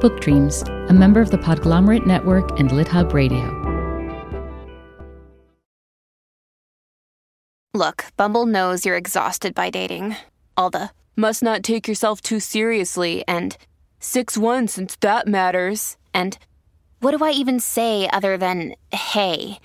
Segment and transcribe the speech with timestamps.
[0.00, 3.44] Book Dreams, a member of the Podglomerate Network and LitHub Radio.
[7.74, 10.16] Look, Bumble knows you're exhausted by dating.
[10.56, 13.58] All the must not take yourself too seriously and
[13.98, 15.98] 6 1 since that matters.
[16.14, 16.38] And
[17.00, 19.58] what do I even say other than hey?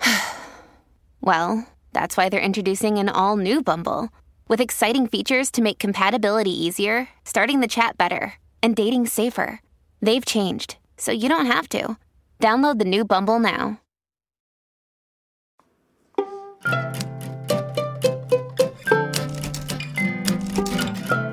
[1.20, 4.10] well, that's why they're introducing an all new Bumble
[4.46, 9.60] with exciting features to make compatibility easier, starting the chat better, and dating safer.
[10.04, 11.96] They've changed, so you don't have to.
[12.38, 13.80] Download the new Bumble now.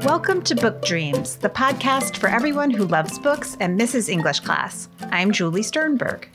[0.06, 4.88] Welcome to Book Dreams, the podcast for everyone who loves books and misses English class.
[5.12, 6.30] I'm Julie Sternberg.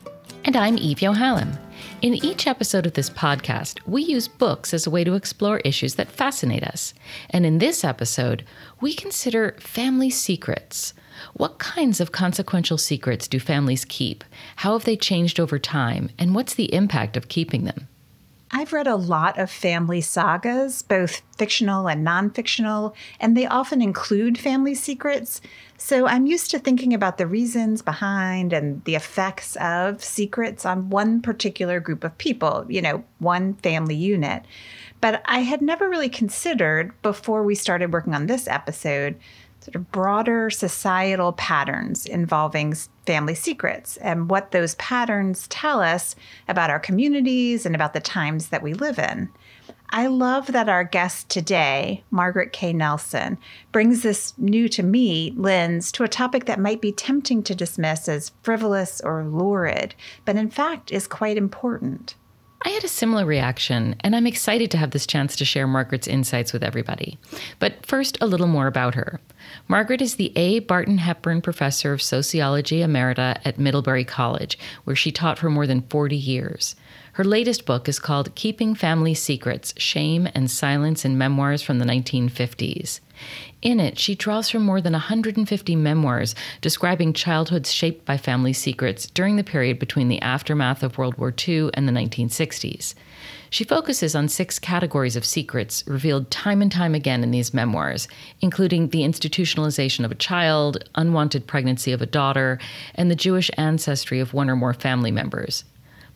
[0.45, 1.59] And I'm Eve Yohalem.
[2.03, 5.95] In each episode of this podcast, we use books as a way to explore issues
[5.95, 6.93] that fascinate us.
[7.31, 8.45] And in this episode,
[8.83, 10.93] we consider family secrets.
[11.34, 14.25] What kinds of consequential secrets do families keep?
[14.56, 16.11] How have they changed over time?
[16.19, 17.89] And what's the impact of keeping them?
[18.53, 23.83] I've read a lot of family sagas, both fictional and non fictional, and they often
[23.83, 25.41] include family secrets.
[25.77, 30.91] So I'm used to thinking about the reasons behind and the effects of secrets on
[30.91, 34.44] one particular group of people, you know, one family unit.
[35.00, 39.17] But I had never really considered before we started working on this episode
[39.67, 42.72] sort of broader societal patterns involving
[43.05, 46.14] family secrets and what those patterns tell us
[46.47, 49.28] about our communities and about the times that we live in.
[49.91, 52.72] I love that our guest today, Margaret K.
[52.72, 53.39] Nelson,
[53.72, 58.09] brings this new to me lens to a topic that might be tempting to dismiss
[58.09, 62.14] as frivolous or lurid, but in fact is quite important.
[62.67, 66.09] I had a similar reaction, and I'm excited to have this chance to share Margaret's
[66.09, 67.17] insights with everybody.
[67.61, 69.20] But first, a little more about her.
[69.69, 70.59] Margaret is the A.
[70.59, 75.83] Barton Hepburn Professor of Sociology Emerita at Middlebury College, where she taught for more than
[75.83, 76.75] 40 years.
[77.17, 81.87] Her latest book is called Keeping Family Secrets Shame and Silence in Memoirs from the
[81.87, 83.00] 1950s.
[83.62, 89.06] In it, she draws from more than 150 memoirs describing childhoods shaped by family secrets
[89.06, 92.93] during the period between the aftermath of World War II and the 1960s.
[93.48, 98.09] She focuses on six categories of secrets revealed time and time again in these memoirs,
[98.43, 102.59] including the institutionalization of a child, unwanted pregnancy of a daughter,
[102.94, 105.65] and the Jewish ancestry of one or more family members.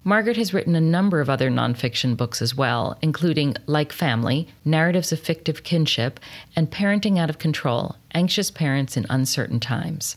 [0.03, 5.12] Margaret has written a number of other nonfiction books as well, including Like Family, Narratives
[5.12, 6.19] of Fictive Kinship,
[6.56, 10.16] and Parenting Out of Control Anxious Parents in Uncertain Times.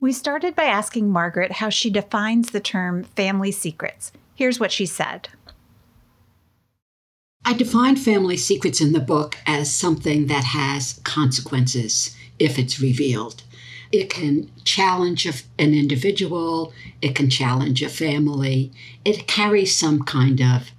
[0.00, 4.10] We started by asking Margaret how she defines the term family secrets.
[4.34, 5.28] Here's what she said
[7.44, 13.44] I define family secrets in the book as something that has consequences if it's revealed.
[13.92, 18.72] It can challenge an individual, it can challenge a family,
[19.04, 20.70] it carries some kind of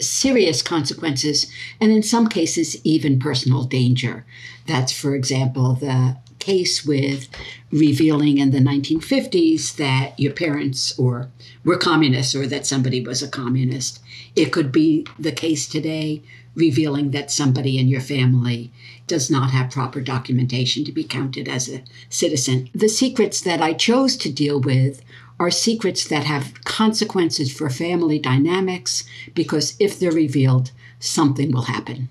[0.00, 4.24] serious consequences, and in some cases, even personal danger.
[4.66, 6.16] That's, for example, the
[6.48, 7.28] case with
[7.70, 11.28] revealing in the 1950s that your parents or
[11.62, 14.00] were communists or that somebody was a communist.
[14.34, 16.22] It could be the case today
[16.54, 18.72] revealing that somebody in your family
[19.06, 22.70] does not have proper documentation to be counted as a citizen.
[22.74, 25.02] The secrets that I chose to deal with
[25.38, 29.04] are secrets that have consequences for family dynamics
[29.34, 32.08] because if they're revealed, something will happen.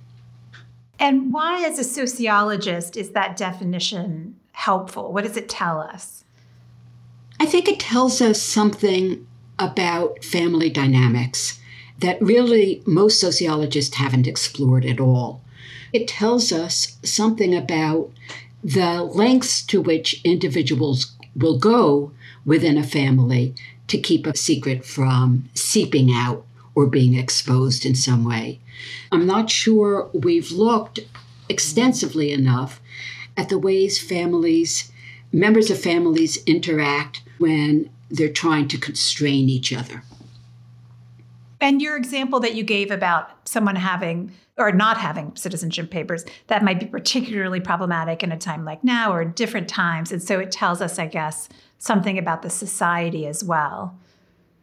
[1.00, 5.14] And why, as a sociologist, is that definition helpful?
[5.14, 6.24] What does it tell us?
[7.40, 9.28] I think it tells us something
[9.60, 11.60] about family dynamics
[12.00, 15.42] that really most sociologists haven't explored at all.
[15.94, 18.12] It tells us something about
[18.64, 22.12] the lengths to which individuals will go
[22.46, 23.54] within a family
[23.88, 28.60] to keep a secret from seeping out or being exposed in some way.
[29.12, 31.00] I'm not sure we've looked
[31.50, 32.82] extensively enough
[33.36, 34.92] at the ways families,
[35.32, 40.04] members of families interact when they're trying to constrain each other.
[41.60, 46.64] And your example that you gave about someone having or not having citizenship papers, that
[46.64, 50.12] might be particularly problematic in a time like now or different times.
[50.12, 51.48] And so it tells us, I guess,
[51.78, 53.96] something about the society as well.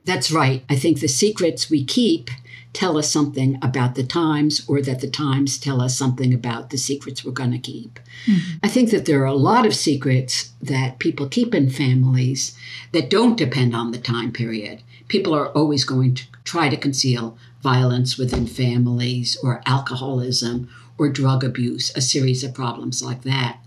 [0.04, 0.64] That's right.
[0.68, 2.30] I think the secrets we keep
[2.74, 6.76] tell us something about the times or that the times tell us something about the
[6.76, 8.00] secrets we're going to keep.
[8.26, 8.58] Mm-hmm.
[8.62, 12.58] I think that there are a lot of secrets that people keep in families
[12.90, 14.82] that don't depend on the time period.
[15.06, 20.68] People are always going to try to conceal violence within families or alcoholism
[20.98, 23.58] or drug abuse, a series of problems like that.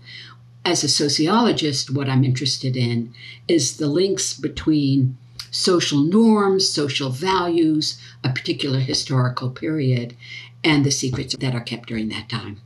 [0.64, 3.14] as a sociologist, what I'm interested in
[3.48, 5.16] is the links between
[5.50, 10.16] social norms, social values, a particular historical period,
[10.64, 12.60] and the secrets that are kept during that time.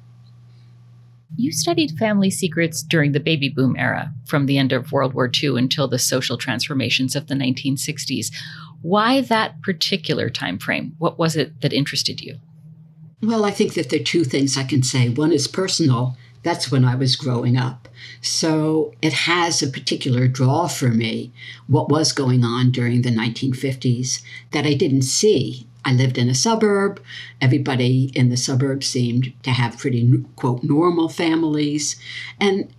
[1.36, 5.30] You studied family secrets during the baby boom era, from the end of World War
[5.42, 8.30] II until the social transformations of the 1960s.
[8.82, 10.94] Why that particular time frame?
[10.98, 12.36] What was it that interested you?
[13.22, 15.08] Well, I think that there are two things I can say.
[15.08, 16.16] One is personal.
[16.42, 17.88] That's when I was growing up.
[18.20, 21.32] So it has a particular draw for me,
[21.66, 26.34] what was going on during the 1950s that I didn't see I lived in a
[26.34, 27.02] suburb.
[27.40, 31.96] Everybody in the suburb seemed to have pretty, quote, normal families.
[32.38, 32.72] And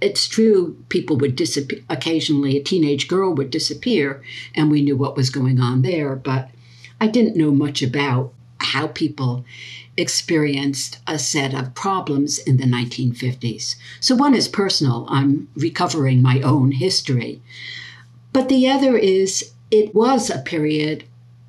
[0.00, 1.80] it's true, people would disappear.
[1.88, 4.22] Occasionally, a teenage girl would disappear,
[4.54, 6.14] and we knew what was going on there.
[6.14, 6.50] But
[7.00, 9.44] I didn't know much about how people
[9.96, 13.76] experienced a set of problems in the 1950s.
[14.00, 17.40] So, one is personal, I'm recovering my own history.
[18.32, 21.04] But the other is, it was a period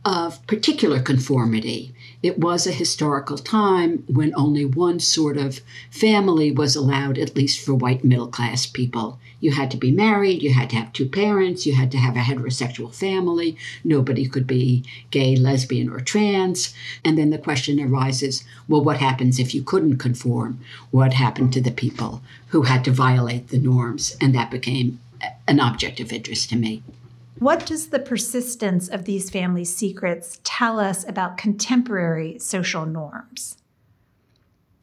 [0.05, 1.93] of particular conformity.
[2.23, 5.61] It was a historical time when only one sort of
[5.91, 9.19] family was allowed, at least for white middle class people.
[9.39, 12.15] You had to be married, you had to have two parents, you had to have
[12.15, 16.73] a heterosexual family, nobody could be gay, lesbian, or trans.
[17.05, 20.59] And then the question arises well, what happens if you couldn't conform?
[20.89, 24.17] What happened to the people who had to violate the norms?
[24.19, 24.99] And that became
[25.47, 26.81] an object of interest to me.
[27.39, 33.57] What does the persistence of these family secrets tell us about contemporary social norms?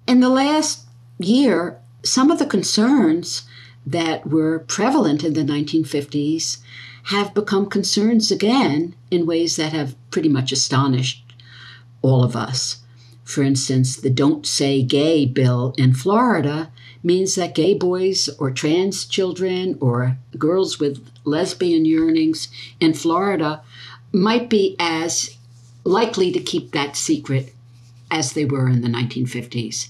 [0.06, 0.84] In the last
[1.18, 3.42] year, some of the concerns
[3.84, 6.58] that were prevalent in the 1950s
[7.04, 11.34] have become concerns again in ways that have pretty much astonished
[12.02, 12.82] all of us.
[13.24, 16.70] For instance, the Don't Say Gay bill in Florida
[17.04, 22.48] means that gay boys or trans children or girls with lesbian yearnings
[22.80, 23.62] in Florida
[24.10, 25.36] might be as
[25.84, 27.54] likely to keep that secret
[28.10, 29.88] as they were in the 1950s.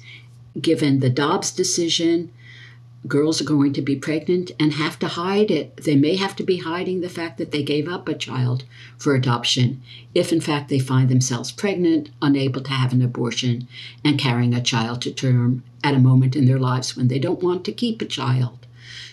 [0.60, 2.32] Given the Dobbs decision,
[3.06, 5.76] girls are going to be pregnant and have to hide it.
[5.76, 8.64] They may have to be hiding the fact that they gave up a child
[8.96, 9.82] for adoption
[10.14, 13.68] if, in fact, they find themselves pregnant, unable to have an abortion,
[14.04, 17.42] and carrying a child to term at a moment in their lives when they don't
[17.42, 18.66] want to keep a child.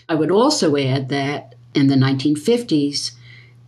[0.08, 3.12] I would also add that in the 1950s,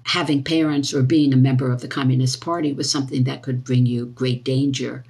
[0.05, 3.87] having parents or being a member of the Communist Party was something that could bring
[3.87, 5.05] you great danger.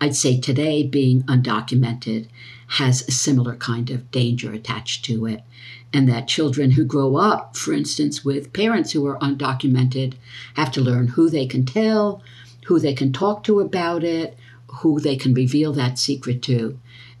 [0.00, 2.28] I'd say today, being undocumented
[2.76, 5.42] has a similar kind of danger attached to it.
[5.92, 10.14] And that children who grow up, for instance, with parents who are undocumented,
[10.54, 12.22] have to learn who they can tell,
[12.66, 14.38] who they can talk to about it,
[14.80, 16.78] who they can reveal that secret to.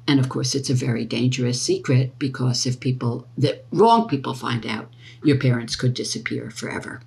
[0.08, 4.64] And of course, it's a very dangerous secret because if people, the wrong people find
[4.64, 4.90] out,
[5.22, 7.02] your parents could disappear forever.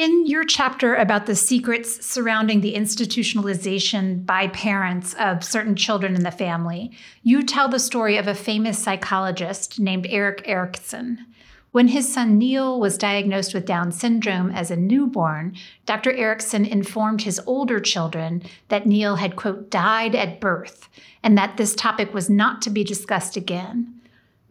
[0.00, 6.22] In your chapter about the secrets surrounding the institutionalization by parents of certain children in
[6.22, 6.90] the family,
[7.22, 11.26] you tell the story of a famous psychologist named Erik Erikson.
[11.72, 15.54] When his son Neil was diagnosed with Down syndrome as a newborn,
[15.84, 16.12] Dr.
[16.12, 20.88] Erikson informed his older children that Neil had, quote, died at birth
[21.22, 23.99] and that this topic was not to be discussed again.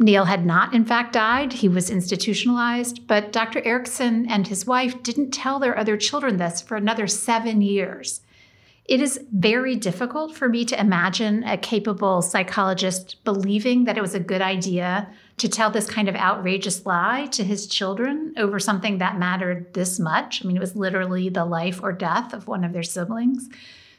[0.01, 1.51] Neil had not, in fact, died.
[1.51, 3.61] He was institutionalized, but Dr.
[3.65, 8.21] Erikson and his wife didn't tell their other children this for another seven years.
[8.85, 14.15] It is very difficult for me to imagine a capable psychologist believing that it was
[14.15, 18.97] a good idea to tell this kind of outrageous lie to his children over something
[18.97, 20.43] that mattered this much.
[20.43, 23.49] I mean, it was literally the life or death of one of their siblings.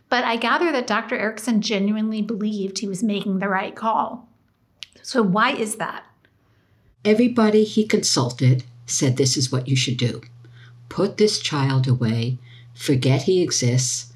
[0.08, 1.16] But I gather that Dr.
[1.16, 4.29] Erikson genuinely believed he was making the right call.
[5.02, 6.04] So, why is that?
[7.04, 10.21] Everybody he consulted said this is what you should do
[10.90, 12.37] put this child away,
[12.75, 14.12] forget he exists,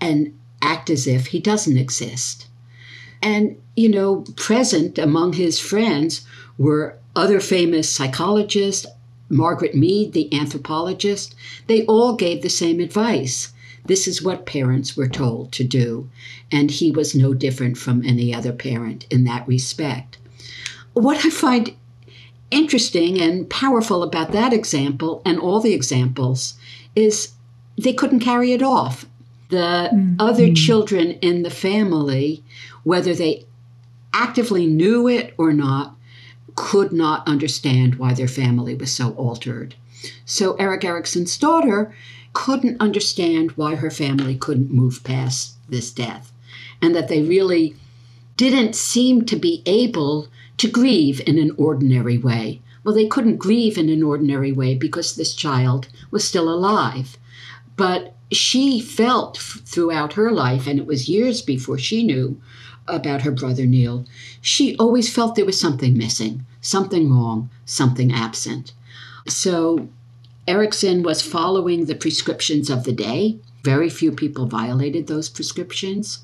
[0.00, 2.46] and act as if he doesn't exist.
[3.22, 8.86] And, you know, present among his friends were other famous psychologists,
[9.28, 11.34] Margaret Mead, the anthropologist.
[11.66, 13.52] They all gave the same advice.
[13.84, 16.08] This is what parents were told to do.
[16.52, 20.18] And he was no different from any other parent in that respect.
[20.92, 21.74] What I find
[22.50, 26.54] interesting and powerful about that example and all the examples
[26.96, 27.32] is
[27.76, 29.06] they couldn't carry it off
[29.48, 30.14] the mm-hmm.
[30.18, 32.42] other children in the family,
[32.82, 33.46] whether they
[34.12, 35.94] actively knew it or not,
[36.54, 39.74] could not understand why their family was so altered.
[40.24, 41.94] So Erik Erikson's daughter
[42.38, 46.32] couldn't understand why her family couldn't move past this death,
[46.80, 47.74] and that they really
[48.36, 52.62] didn't seem to be able to grieve in an ordinary way.
[52.84, 57.18] Well, they couldn't grieve in an ordinary way because this child was still alive.
[57.76, 62.40] But she felt throughout her life, and it was years before she knew
[62.86, 64.06] about her brother Neil,
[64.40, 68.74] she always felt there was something missing, something wrong, something absent.
[69.26, 69.88] So
[70.48, 73.38] Erikson was following the prescriptions of the day.
[73.64, 76.20] Very few people violated those prescriptions.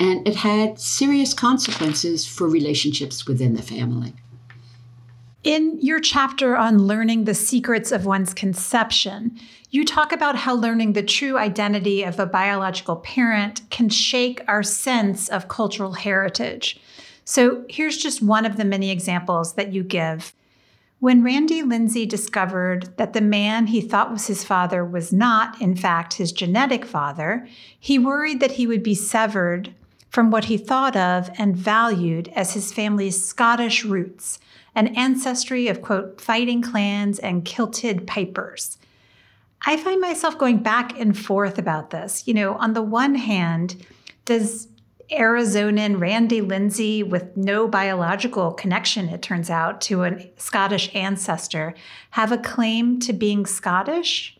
[0.00, 4.14] And it had serious consequences for relationships within the family.
[5.44, 9.38] In your chapter on learning the secrets of one's conception,
[9.70, 14.64] you talk about how learning the true identity of a biological parent can shake our
[14.64, 16.80] sense of cultural heritage.
[17.24, 20.34] So here's just one of the many examples that you give.
[21.02, 25.74] When Randy Lindsay discovered that the man he thought was his father was not, in
[25.74, 29.74] fact, his genetic father, he worried that he would be severed
[30.10, 34.38] from what he thought of and valued as his family's Scottish roots
[34.76, 38.78] an ancestry of, quote, fighting clans and kilted pipers.
[39.66, 42.28] I find myself going back and forth about this.
[42.28, 43.84] You know, on the one hand,
[44.24, 44.68] does
[45.12, 51.74] Arizonan Randy Lindsay, with no biological connection, it turns out, to a Scottish ancestor,
[52.10, 54.36] have a claim to being Scottish?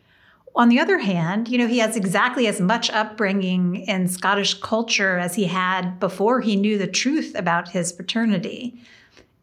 [0.54, 5.18] On the other hand, you know, he has exactly as much upbringing in Scottish culture
[5.18, 8.82] as he had before he knew the truth about his paternity.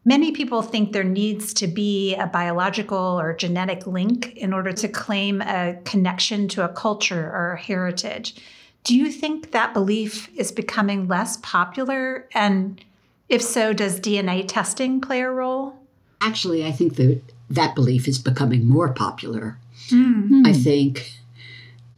[0.04, 4.88] Many people think there needs to be a biological or genetic link in order to
[4.88, 8.36] claim a connection to a culture or a heritage.
[8.84, 12.28] Do you think that belief is becoming less popular?
[12.34, 12.82] And
[13.28, 15.74] if so, does DNA testing play a role?
[16.20, 19.58] Actually, I think that that belief is becoming more popular.
[19.88, 20.42] Mm-hmm.
[20.46, 21.12] I think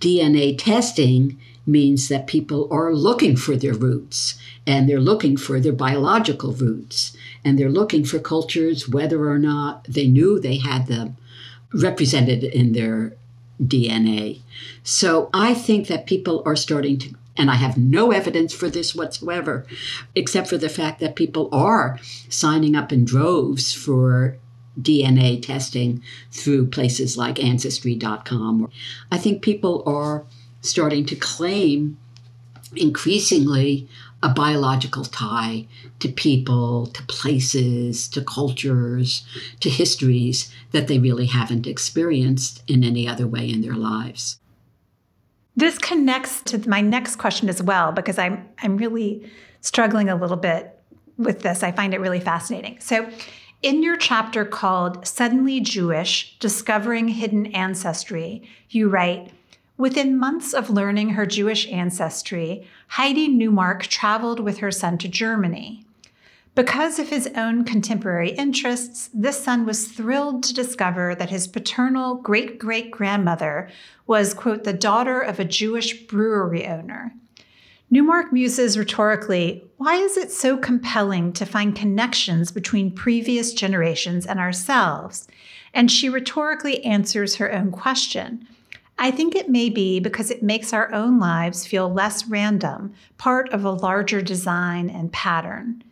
[0.00, 4.36] DNA testing means that people are looking for their roots
[4.66, 9.84] and they're looking for their biological roots and they're looking for cultures whether or not
[9.84, 11.16] they knew they had them
[11.72, 13.14] represented in their
[13.68, 14.40] DNA.
[14.82, 18.94] So I think that people are starting to and I have no evidence for this
[18.94, 19.66] whatsoever,
[20.14, 24.36] except for the fact that people are signing up in droves for
[24.80, 28.70] DNA testing through places like Ancestry.com.
[29.10, 30.24] I think people are
[30.60, 31.98] starting to claim
[32.76, 33.88] increasingly
[34.22, 35.66] a biological tie
[35.98, 39.24] to people, to places, to cultures,
[39.60, 44.38] to histories that they really haven't experienced in any other way in their lives.
[45.56, 50.36] This connects to my next question as well, because I'm, I'm really struggling a little
[50.36, 50.78] bit
[51.18, 51.62] with this.
[51.62, 52.78] I find it really fascinating.
[52.80, 53.08] So,
[53.62, 59.30] in your chapter called Suddenly Jewish Discovering Hidden Ancestry, you write,
[59.78, 65.84] Within months of learning her Jewish ancestry, Heidi Neumark traveled with her son to Germany.
[66.54, 72.16] Because of his own contemporary interests, this son was thrilled to discover that his paternal
[72.16, 73.70] great great grandmother
[74.06, 77.14] was, quote, the daughter of a Jewish brewery owner.
[77.90, 84.38] Neumark muses rhetorically why is it so compelling to find connections between previous generations and
[84.38, 85.26] ourselves?
[85.74, 88.46] And she rhetorically answers her own question
[89.02, 93.48] I think it may be because it makes our own lives feel less random, part
[93.48, 95.82] of a larger design and pattern.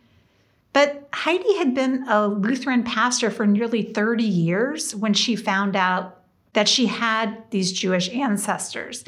[0.71, 6.21] But Heidi had been a Lutheran pastor for nearly 30 years when she found out
[6.53, 9.03] that she had these Jewish ancestors.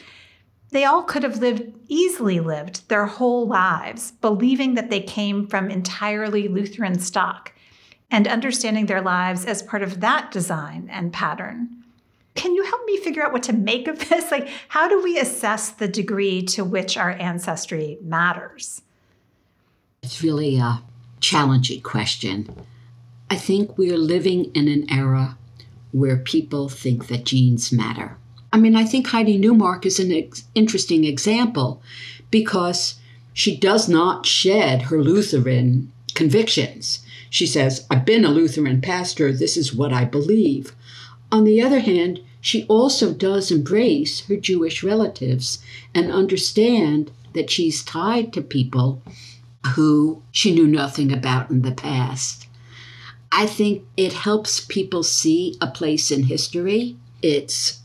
[0.71, 5.71] They all could have lived, easily lived, their whole lives, believing that they came from
[5.71, 7.53] entirely Lutheran stock
[8.11, 11.82] and understanding their lives as part of that design and pattern.
[12.35, 14.23] Can you help me figure out what to make of this?
[14.31, 18.81] Like, how do we assess the degree to which our ancestry matters?
[20.01, 20.81] It's really a
[21.19, 22.53] challenging question.
[23.29, 25.37] I think we're living in an era
[25.91, 28.17] where people think that genes matter.
[28.51, 31.81] I mean, I think Heidi Neumark is an ex- interesting example
[32.31, 32.95] because
[33.33, 36.99] she does not shed her Lutheran convictions.
[37.29, 40.75] She says, I've been a Lutheran pastor, this is what I believe.
[41.33, 47.83] On the other hand, she also does embrace her Jewish relatives and understand that she's
[47.83, 49.01] tied to people
[49.73, 52.45] who she knew nothing about in the past.
[53.31, 56.97] I think it helps people see a place in history.
[57.23, 57.79] It's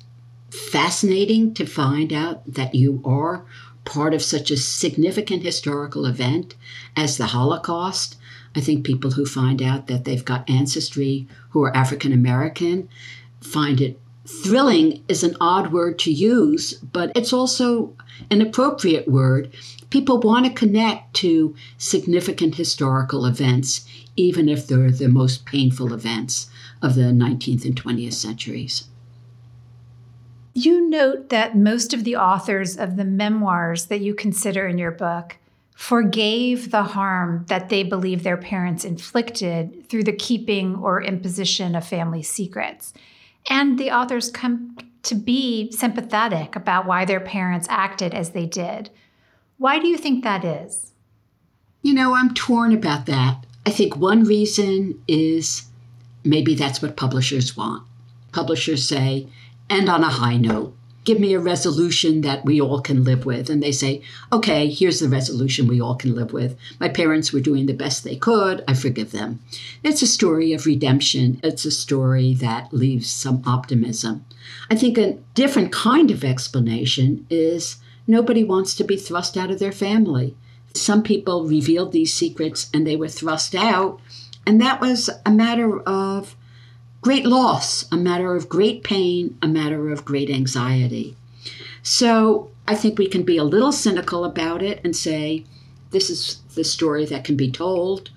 [0.51, 3.47] fascinating to find out that you are
[3.87, 6.55] part of such a significant historical event
[6.95, 8.17] as the Holocaust.
[8.55, 12.91] I think people who find out that they've got ancestry who are African American
[13.41, 17.95] find it thrilling is an odd word to use, but it's also
[18.31, 19.53] an appropriate word.
[19.91, 26.51] People want to connect to significant historical events, even if they're the most painful events
[26.83, 28.85] of the 19th and 20th centuries.
[30.53, 34.91] You note that most of the authors of the memoirs that you consider in your
[34.91, 35.37] book
[35.75, 41.87] forgave the harm that they believe their parents inflicted through the keeping or imposition of
[41.87, 42.93] family secrets.
[43.49, 48.91] And the authors come to be sympathetic about why their parents acted as they did.
[49.57, 50.93] Why do you think that is?
[51.83, 53.45] You know, I'm torn about that.
[53.65, 55.65] I think one reason is
[56.25, 57.87] maybe that's what publishers want.
[58.33, 59.29] Publishers say,
[59.71, 60.77] end on a high note.
[61.09, 63.49] Give me a resolution that we all can live with.
[63.49, 66.55] And they say, okay, here's the resolution we all can live with.
[66.79, 68.63] My parents were doing the best they could.
[68.69, 69.41] I forgive them.
[69.83, 71.41] It's a story of redemption.
[71.43, 74.27] It's a story that leaves some optimism.
[74.71, 79.61] I think a different kind of explanation is nobody wants to be thrust out of
[79.61, 80.37] their family.
[80.75, 83.99] Some people revealed these secrets and they were thrust out.
[84.47, 86.37] And that was a matter of
[87.09, 91.17] great loss, a matter of great pain, a matter of great anxiety.
[91.83, 95.47] So I think we can be a little cynical about it and say,
[95.91, 98.11] this is the story that can be told,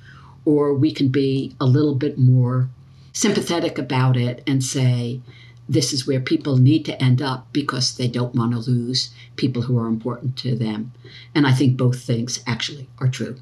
[0.43, 2.67] or we can be a little bit more
[3.13, 5.21] sympathetic about it and say,
[5.69, 9.61] this is where people need to end up because they don't want to lose people
[9.61, 10.91] who are important to them.
[11.33, 13.37] And I think both things actually are true.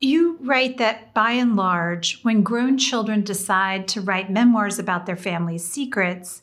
[0.00, 5.16] You write that by and large, when grown children decide to write memoirs about their
[5.16, 6.42] family's secrets,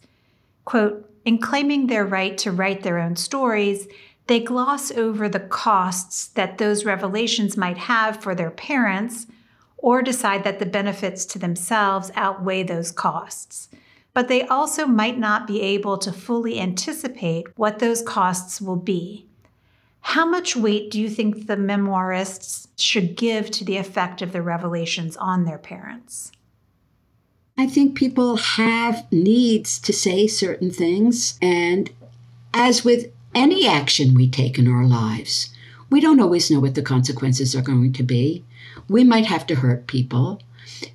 [0.64, 3.88] quote, in claiming their right to write their own stories,
[4.28, 9.26] they gloss over the costs that those revelations might have for their parents
[9.78, 13.70] or decide that the benefits to themselves outweigh those costs.
[14.14, 19.27] But they also might not be able to fully anticipate what those costs will be.
[20.01, 24.42] How much weight do you think the memoirists should give to the effect of the
[24.42, 26.32] revelations on their parents?
[27.58, 31.38] I think people have needs to say certain things.
[31.41, 31.89] And
[32.54, 35.50] as with any action we take in our lives,
[35.89, 38.43] we don't always know what the consequences are going to be.
[38.88, 40.41] We might have to hurt people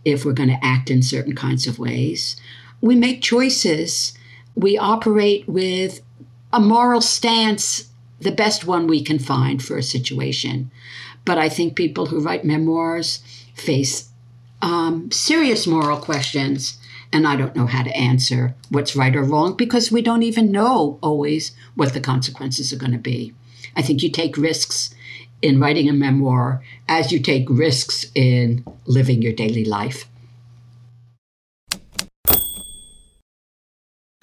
[0.04, 2.36] if we're going to act in certain kinds of ways.
[2.80, 4.12] We make choices.
[4.54, 6.00] We operate with
[6.52, 7.88] a moral stance
[8.22, 10.70] the best one we can find for a situation.
[11.24, 13.22] But I think people who write memoirs
[13.54, 14.08] face
[14.60, 16.78] um, serious moral questions,
[17.12, 20.52] and I don't know how to answer what's right or wrong because we don't even
[20.52, 23.34] know always what the consequences are going to be.
[23.76, 24.94] I think you take risks
[25.40, 30.06] in writing a memoir as you take risks in living your daily life.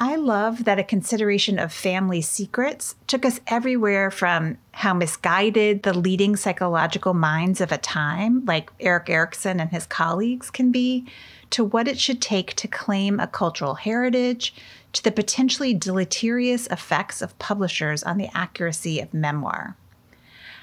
[0.01, 5.97] I love that a consideration of family secrets took us everywhere from how misguided the
[5.97, 11.05] leading psychological minds of a time, like Erik Erikson and his colleagues, can be,
[11.49, 14.53] to what it should take to claim a cultural heritage,
[14.93, 19.75] to the potentially deleterious effects of publishers on the accuracy of memoir.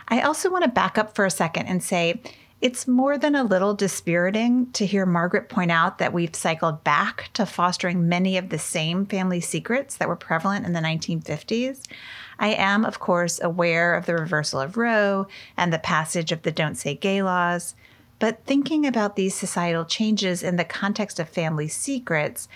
[0.09, 2.22] I also want to back up for a second and say,
[2.61, 7.29] it's more than a little dispiriting to hear Margaret point out that we've cycled back
[7.35, 11.83] to fostering many of the same family secrets that were prevalent in the 1950s.
[12.38, 16.53] I am, of course, aware of the reversal of Roe and the passage of the
[16.53, 17.75] Don't Say Gay laws,
[18.19, 22.49] but thinking about these societal changes in the context of family secrets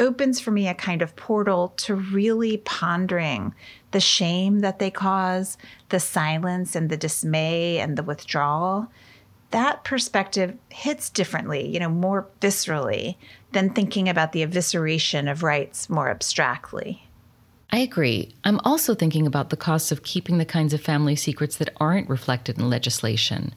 [0.00, 3.54] opens for me a kind of portal to really pondering
[3.92, 5.56] the shame that they cause,
[5.90, 8.88] the silence and the dismay and the withdrawal
[9.54, 13.14] that perspective hits differently, you know, more viscerally
[13.52, 17.06] than thinking about the evisceration of rights more abstractly.
[17.70, 18.34] I agree.
[18.42, 22.08] I'm also thinking about the costs of keeping the kinds of family secrets that aren't
[22.08, 23.54] reflected in legislation.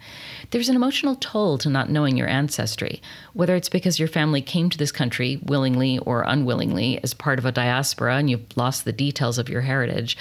[0.51, 3.01] There's an emotional toll to not knowing your ancestry,
[3.33, 7.45] whether it's because your family came to this country willingly or unwillingly as part of
[7.45, 10.15] a diaspora and you've lost the details of your heritage,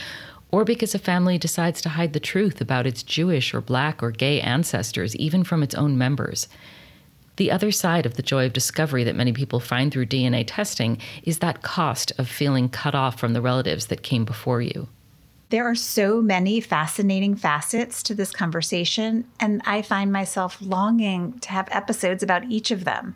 [0.56, 4.10] or because a family decides to hide the truth about its Jewish or black or
[4.10, 6.48] gay ancestors, even from its own members.
[7.36, 10.96] The other side of the joy of discovery that many people find through DNA testing
[11.24, 14.88] is that cost of feeling cut off from the relatives that came before you.
[15.50, 21.50] There are so many fascinating facets to this conversation, and I find myself longing to
[21.50, 23.14] have episodes about each of them.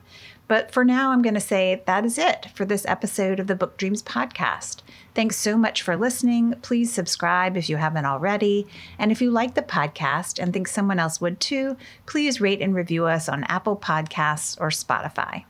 [0.51, 3.55] But for now, I'm going to say that is it for this episode of the
[3.55, 4.83] Book Dreams podcast.
[5.15, 6.55] Thanks so much for listening.
[6.61, 8.67] Please subscribe if you haven't already.
[8.99, 12.75] And if you like the podcast and think someone else would too, please rate and
[12.75, 15.45] review us on Apple Podcasts or Spotify.